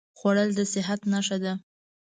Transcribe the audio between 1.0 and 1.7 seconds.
نښه ده